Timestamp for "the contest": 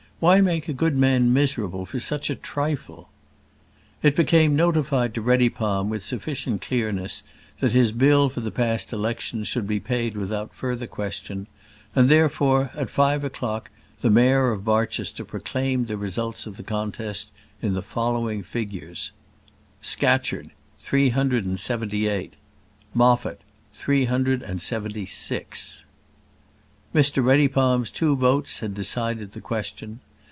16.55-17.31